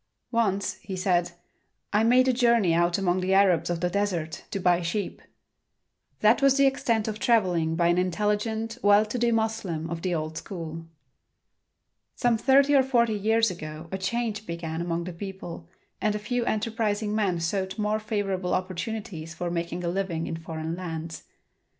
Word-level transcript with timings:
"Once," 0.31 0.77
he 0.79 0.95
said, 0.95 1.33
"I 1.93 2.03
made 2.03 2.27
a 2.27 2.33
journey 2.33 2.73
out 2.73 2.97
among 2.97 3.19
the 3.19 3.35
Arabs 3.35 3.69
of 3.69 3.81
the 3.81 3.89
desert, 3.91 4.45
to 4.49 4.59
buy 4.59 4.81
sheep." 4.81 5.21
That 6.21 6.41
was 6.41 6.57
the 6.57 6.65
extent 6.65 7.07
of 7.07 7.19
traveling 7.19 7.75
by 7.75 7.89
an 7.89 7.99
intelligent, 7.99 8.79
well 8.81 9.05
to 9.05 9.19
do 9.19 9.31
Moslem 9.31 9.87
of 9.91 10.01
the 10.01 10.15
old 10.15 10.37
school. 10.39 10.87
Some 12.15 12.35
thirty 12.35 12.73
or 12.73 12.81
forty 12.81 13.13
years 13.13 13.51
ago 13.51 13.89
a 13.91 13.99
change 13.99 14.47
began 14.47 14.81
among 14.81 15.03
the 15.03 15.13
people 15.13 15.69
and 16.01 16.15
a 16.15 16.17
few 16.17 16.45
enterprising 16.45 17.13
men 17.13 17.39
sought 17.39 17.77
more 17.77 17.99
favorable 17.99 18.55
opportunities 18.55 19.35
for 19.35 19.51
making 19.51 19.83
a 19.83 19.87
living 19.87 20.25
in 20.25 20.35
foreign 20.35 20.75
lands. 20.75 21.25